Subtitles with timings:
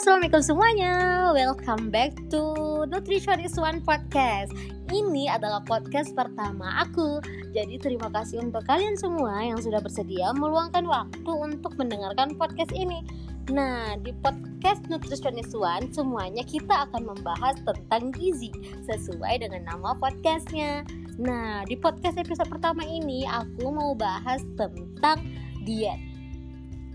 [0.00, 0.92] Assalamualaikum semuanya.
[1.36, 2.56] Welcome back to
[2.88, 4.48] Nutrition is One Podcast.
[4.88, 7.20] Ini adalah podcast pertama aku.
[7.52, 13.04] Jadi terima kasih untuk kalian semua yang sudah bersedia meluangkan waktu untuk mendengarkan podcast ini.
[13.52, 18.48] Nah di podcast Nutrition is One semuanya kita akan membahas tentang gizi
[18.88, 20.80] Sesuai dengan nama podcastnya.
[21.20, 25.20] Nah di podcast episode pertama ini aku mau bahas tentang
[25.68, 26.00] diet.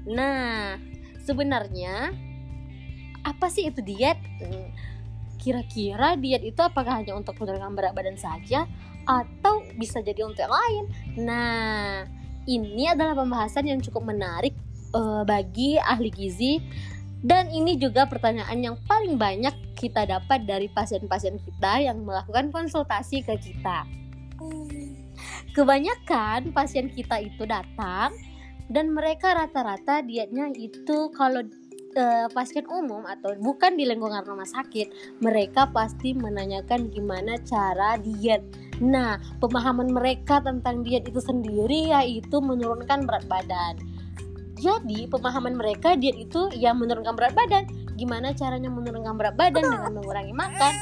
[0.10, 0.82] Nah
[1.22, 2.25] sebenarnya
[3.26, 4.22] apa sih itu diet?
[4.38, 4.70] Hmm,
[5.42, 8.70] kira-kira diet itu apakah hanya untuk menurunkan berat badan saja
[9.10, 10.84] atau bisa jadi untuk yang lain?
[11.26, 12.06] Nah,
[12.46, 14.54] ini adalah pembahasan yang cukup menarik
[14.94, 16.62] uh, bagi ahli gizi
[17.26, 23.26] dan ini juga pertanyaan yang paling banyak kita dapat dari pasien-pasien kita yang melakukan konsultasi
[23.26, 23.82] ke kita.
[25.58, 28.14] Kebanyakan pasien kita itu datang
[28.70, 31.42] dan mereka rata-rata dietnya itu kalau
[31.96, 38.44] uh, pasien umum atau bukan di lingkungan rumah sakit, mereka pasti menanyakan gimana cara diet.
[38.84, 43.80] Nah, pemahaman mereka tentang diet itu sendiri yaitu menurunkan berat badan.
[44.56, 47.68] Jadi, pemahaman mereka diet itu ya menurunkan berat badan.
[47.96, 50.74] Gimana caranya menurunkan berat badan dengan mengurangi makan?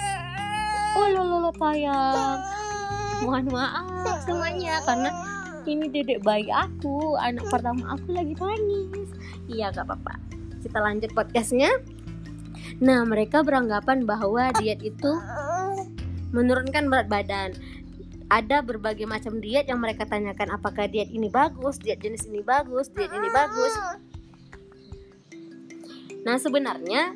[0.94, 2.38] Oh, lolo sayang.
[3.22, 5.09] Mohon maaf semuanya karena
[5.64, 9.09] ini dedek bayi aku, anak pertama aku lagi nangis.
[9.47, 11.69] Iya, gak apa-apa kita lanjut podcastnya.
[12.80, 15.11] Nah mereka beranggapan bahwa diet itu
[16.31, 17.52] menurunkan berat badan.
[18.31, 22.89] Ada berbagai macam diet yang mereka tanyakan apakah diet ini bagus diet jenis ini bagus
[22.89, 23.73] diet ini bagus.
[26.23, 27.14] Nah sebenarnya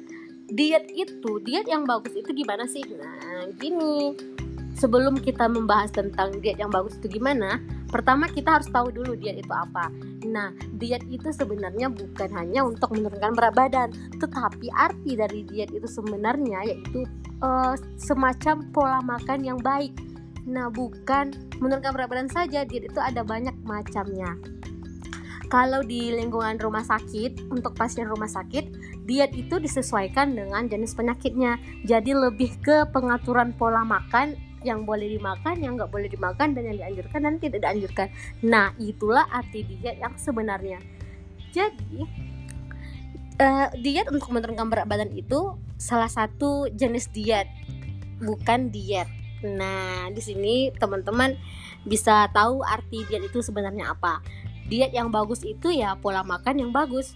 [0.52, 2.84] diet itu diet yang bagus itu gimana sih?
[2.84, 4.14] Nah gini
[4.78, 9.40] sebelum kita membahas tentang diet yang bagus itu gimana Pertama kita harus tahu dulu diet
[9.40, 9.88] itu apa.
[10.28, 15.88] Nah, diet itu sebenarnya bukan hanya untuk menurunkan berat badan, tetapi arti dari diet itu
[15.88, 17.08] sebenarnya yaitu
[17.40, 19.96] uh, semacam pola makan yang baik.
[20.44, 21.32] Nah, bukan
[21.64, 24.36] menurunkan berat badan saja, diet itu ada banyak macamnya.
[25.48, 28.68] Kalau di lingkungan rumah sakit, untuk pasien rumah sakit,
[29.08, 31.56] diet itu disesuaikan dengan jenis penyakitnya.
[31.88, 34.36] Jadi lebih ke pengaturan pola makan
[34.66, 38.08] yang boleh dimakan, yang nggak boleh dimakan, dan yang dianjurkan dan tidak dianjurkan.
[38.42, 40.82] Nah, itulah arti diet yang sebenarnya.
[41.54, 42.06] Jadi,
[43.42, 47.50] uh, diet untuk menurunkan berat badan itu salah satu jenis diet,
[48.22, 49.10] bukan diet.
[49.46, 51.38] Nah, di sini teman-teman
[51.86, 54.26] bisa tahu arti diet itu sebenarnya apa.
[54.68, 57.16] Diet yang bagus itu ya pola makan yang bagus.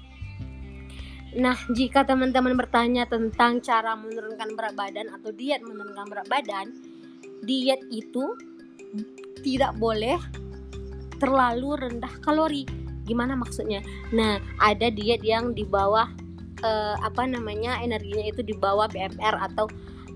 [1.31, 6.90] Nah, jika teman-teman bertanya tentang cara menurunkan berat badan atau diet menurunkan berat badan,
[7.45, 8.37] diet itu
[9.41, 10.17] tidak boleh
[11.17, 12.65] terlalu rendah kalori.
[13.05, 13.81] Gimana maksudnya?
[14.13, 16.09] Nah, ada diet yang di bawah
[16.65, 19.65] uh, apa namanya energinya itu di bawah BMR atau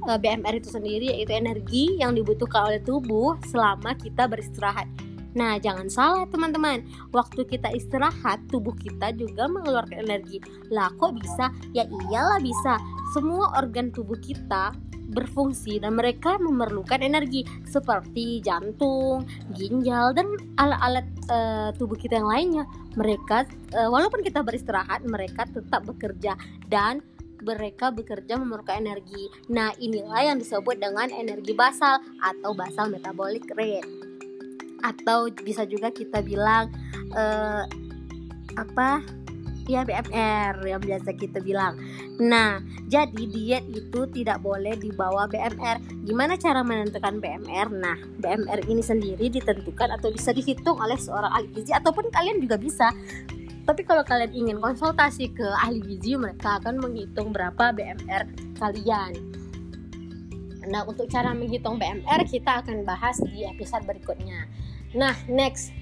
[0.05, 4.85] eh, BMR itu sendiri yaitu energi yang dibutuhkan oleh tubuh selama kita beristirahat.
[5.35, 6.87] Nah, jangan salah teman-teman.
[7.11, 10.39] Waktu kita istirahat, tubuh kita juga mengeluarkan energi.
[10.71, 11.51] Lah kok bisa?
[11.75, 12.79] Ya iyalah bisa.
[13.11, 14.71] Semua organ tubuh kita
[15.09, 20.27] berfungsi dan mereka memerlukan energi seperti jantung, ginjal dan
[20.57, 22.65] alat-alat uh, tubuh kita yang lainnya.
[22.97, 23.37] Mereka
[23.77, 26.33] uh, walaupun kita beristirahat, mereka tetap bekerja
[26.69, 27.05] dan
[27.45, 29.29] mereka bekerja memerlukan energi.
[29.53, 33.85] Nah, inilah yang disebut dengan energi basal atau basal metabolic rate.
[34.81, 36.73] Atau bisa juga kita bilang
[37.13, 37.63] uh,
[38.57, 39.05] apa?
[39.65, 41.77] Ya BMR yang biasa kita bilang.
[42.21, 45.81] Nah, jadi diet itu tidak boleh dibawa BMR.
[46.05, 47.67] Gimana cara menentukan BMR?
[47.73, 52.57] Nah, BMR ini sendiri ditentukan atau bisa dihitung oleh seorang ahli gizi ataupun kalian juga
[52.61, 52.93] bisa.
[53.65, 58.29] Tapi kalau kalian ingin konsultasi ke ahli gizi, mereka akan menghitung berapa BMR
[58.61, 59.13] kalian.
[60.69, 64.49] Nah, untuk cara menghitung BMR kita akan bahas di episode berikutnya.
[64.93, 65.73] Nah, next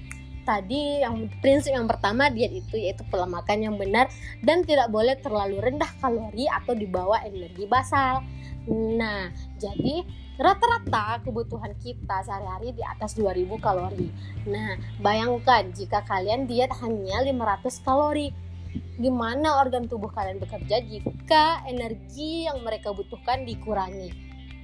[0.44, 4.12] tadi yang prinsip yang pertama diet itu yaitu pola makan yang benar
[4.44, 8.20] dan tidak boleh terlalu rendah kalori atau di bawah energi basal.
[8.70, 9.28] Nah,
[9.60, 10.04] jadi
[10.40, 14.08] rata-rata kebutuhan kita sehari-hari di atas 2000 kalori.
[14.48, 18.28] Nah, bayangkan jika kalian diet hanya 500 kalori.
[18.94, 24.10] Gimana organ tubuh kalian bekerja jika energi yang mereka butuhkan dikurangi?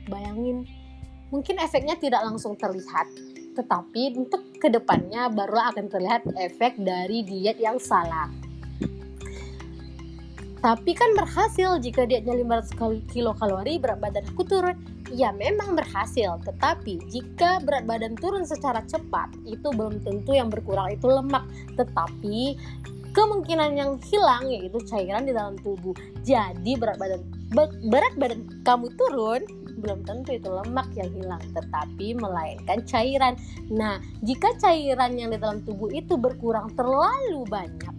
[0.07, 0.67] Bayangin,
[1.31, 3.07] mungkin efeknya tidak langsung terlihat,
[3.55, 8.31] tetapi untuk ke depannya baru akan terlihat efek dari diet yang salah.
[10.61, 14.77] Tapi kan berhasil jika dietnya 500 kilokalori berat badan aku turun.
[15.11, 20.95] Ya memang berhasil, tetapi jika berat badan turun secara cepat itu belum tentu yang berkurang
[20.95, 21.43] itu lemak,
[21.75, 22.55] tetapi
[23.11, 27.21] kemungkinan yang hilang yaitu cairan di dalam tubuh jadi berat badan
[27.91, 29.43] berat badan kamu turun
[29.81, 33.35] belum tentu itu lemak yang hilang tetapi melainkan cairan
[33.73, 37.95] nah jika cairan yang di dalam tubuh itu berkurang terlalu banyak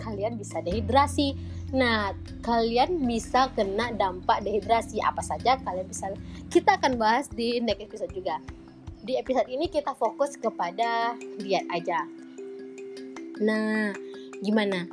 [0.00, 1.36] kalian bisa dehidrasi
[1.68, 6.08] Nah, kalian bisa kena dampak dehidrasi apa saja kalian bisa
[6.48, 8.40] kita akan bahas di next episode juga.
[9.04, 12.08] Di episode ini kita fokus kepada diet aja.
[13.44, 13.92] Nah,
[14.40, 14.88] gimana?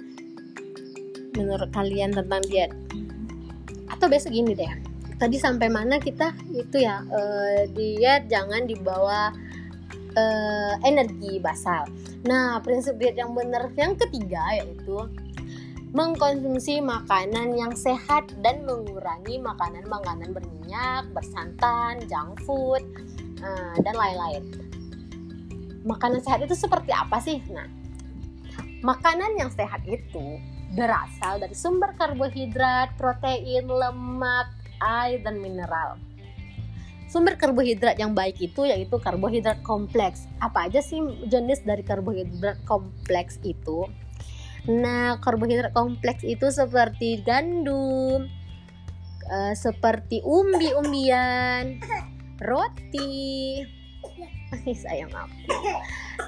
[1.40, 2.76] Menurut kalian tentang diet?
[3.88, 4.95] Atau besok gini deh.
[5.16, 9.32] Tadi sampai mana kita itu ya uh, diet jangan dibawa
[10.16, 11.88] uh, energi basal.
[12.28, 15.08] Nah, prinsip diet yang benar yang ketiga yaitu
[15.96, 22.84] mengkonsumsi makanan yang sehat dan mengurangi makanan-makanan berminyak, bersantan, junk food,
[23.40, 24.44] uh, dan lain-lain.
[25.88, 27.40] Makanan sehat itu seperti apa sih?
[27.48, 27.72] Nah,
[28.84, 30.36] makanan yang sehat itu
[30.76, 36.00] berasal dari sumber karbohidrat, protein, lemak, air, dan mineral.
[37.06, 40.26] Sumber karbohidrat yang baik itu yaitu karbohidrat kompleks.
[40.42, 41.00] Apa aja sih
[41.30, 43.88] jenis dari karbohidrat kompleks itu?
[44.66, 48.26] Nah, karbohidrat kompleks itu seperti gandum,
[49.30, 51.78] uh, seperti umbi-umbian,
[52.42, 53.62] roti,
[54.84, 55.54] sayang aku,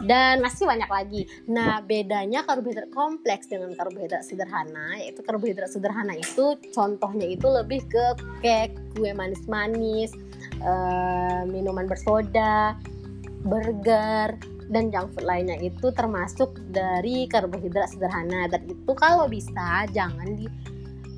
[0.04, 1.22] dan masih banyak lagi.
[1.48, 8.06] Nah, bedanya karbohidrat kompleks dengan karbohidrat sederhana, yaitu karbohidrat sederhana itu contohnya itu lebih ke
[8.44, 10.12] cake, kue manis-manis,
[10.62, 12.76] uh, minuman bersoda,
[13.48, 14.36] burger,
[14.68, 20.48] dan junk food lainnya itu termasuk dari karbohidrat sederhana dan itu kalau bisa jangan di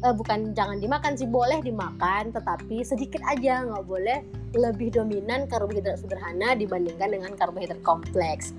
[0.04, 4.20] uh, bukan jangan dimakan sih boleh dimakan tetapi sedikit aja nggak boleh
[4.56, 8.56] lebih dominan karbohidrat sederhana dibandingkan dengan karbohidrat kompleks.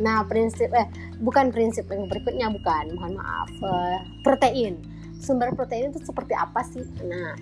[0.00, 0.86] Nah prinsip eh
[1.22, 4.80] bukan prinsip yang berikutnya bukan mohon maaf uh, protein.
[5.18, 6.84] Sumber protein itu seperti apa sih?
[7.04, 7.36] Nah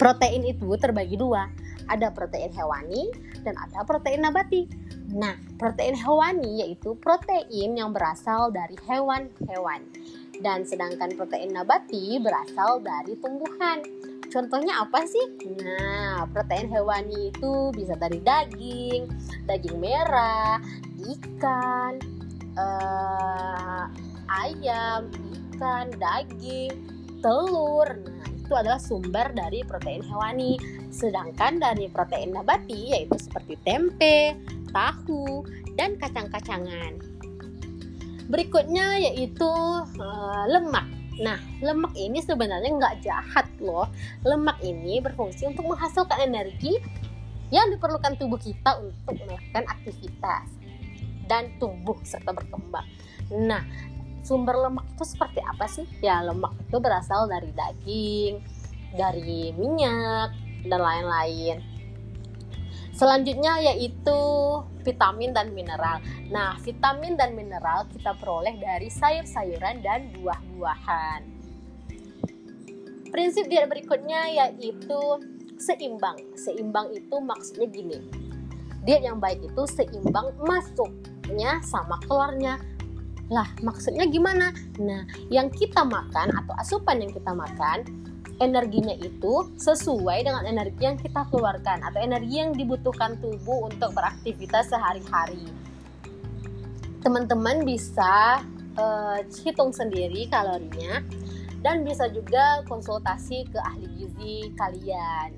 [0.00, 1.48] protein itu terbagi dua.
[1.90, 3.10] Ada protein hewani
[3.42, 4.62] dan ada protein nabati.
[5.10, 9.82] Nah, protein hewani yaitu protein yang berasal dari hewan-hewan.
[10.40, 13.84] Dan sedangkan protein nabati berasal dari tumbuhan.
[14.30, 15.26] Contohnya apa sih?
[15.58, 19.10] Nah, protein hewani itu bisa dari daging,
[19.44, 20.62] daging merah,
[21.02, 21.98] ikan,
[22.54, 23.90] uh,
[24.30, 25.10] ayam,
[25.58, 26.72] ikan, daging,
[27.18, 27.90] telur.
[27.90, 30.56] Nah, itu adalah sumber dari protein hewani.
[30.94, 34.38] Sedangkan dari protein nabati yaitu seperti tempe,
[34.70, 35.42] tahu,
[35.74, 37.09] dan kacang-kacangan.
[38.30, 39.50] Berikutnya yaitu
[39.98, 40.86] uh, lemak.
[41.20, 43.90] Nah, lemak ini sebenarnya nggak jahat loh.
[44.22, 46.78] Lemak ini berfungsi untuk menghasilkan energi
[47.50, 50.46] yang diperlukan tubuh kita untuk melakukan aktivitas
[51.26, 52.86] dan tumbuh serta berkembang.
[53.34, 53.66] Nah,
[54.22, 55.86] sumber lemak itu seperti apa sih?
[55.98, 58.34] Ya, lemak itu berasal dari daging,
[58.94, 60.30] dari minyak,
[60.66, 61.58] dan lain-lain.
[62.94, 64.20] Selanjutnya yaitu
[64.82, 66.00] vitamin dan mineral.
[66.32, 71.20] Nah, vitamin dan mineral kita peroleh dari sayur-sayuran dan buah-buahan.
[73.10, 75.00] Prinsip diet berikutnya yaitu
[75.58, 76.16] seimbang.
[76.38, 77.98] Seimbang itu maksudnya gini.
[78.86, 82.56] Diet yang baik itu seimbang masuknya sama keluarnya.
[83.30, 84.50] Lah, maksudnya gimana?
[84.82, 87.86] Nah, yang kita makan atau asupan yang kita makan
[88.40, 94.72] energinya itu sesuai dengan energi yang kita keluarkan atau energi yang dibutuhkan tubuh untuk beraktivitas
[94.72, 95.44] sehari-hari.
[97.04, 98.40] Teman-teman bisa
[98.80, 101.04] uh, hitung sendiri kalorinya
[101.60, 105.30] dan bisa juga konsultasi ke ahli gizi kalian.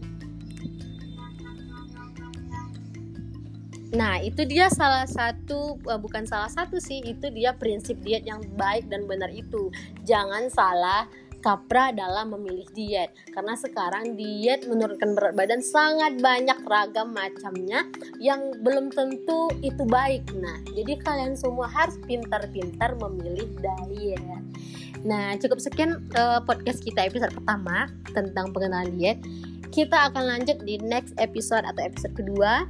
[3.92, 8.40] Nah, itu dia salah satu uh, bukan salah satu sih, itu dia prinsip diet yang
[8.56, 9.68] baik dan benar itu.
[10.08, 11.04] Jangan salah
[11.42, 13.10] kaprah dalam memilih diet.
[13.34, 17.84] Karena sekarang diet menurunkan berat badan sangat banyak ragam macamnya
[18.22, 20.30] yang belum tentu itu baik.
[20.38, 24.22] Nah jadi kalian semua harus pintar-pintar memilih diet.
[25.02, 29.18] Nah cukup sekian uh, podcast kita episode pertama tentang pengenalan diet.
[29.72, 32.68] Kita akan lanjut di next episode atau episode kedua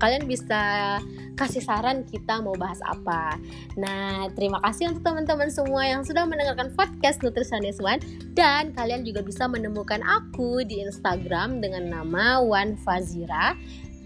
[0.00, 0.96] kalian bisa
[1.36, 3.36] kasih saran kita mau bahas apa.
[3.76, 8.00] Nah, terima kasih untuk teman-teman semua yang sudah mendengarkan podcast Nutritionist One
[8.32, 13.56] dan kalian juga bisa menemukan aku di Instagram dengan nama Wan Fazira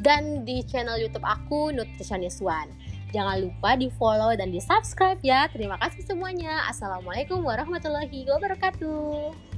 [0.02, 2.70] dan di channel YouTube aku Nutritionist One.
[3.14, 5.46] Jangan lupa di follow dan di subscribe ya.
[5.46, 6.66] Terima kasih semuanya.
[6.66, 9.53] Assalamualaikum warahmatullahi wabarakatuh.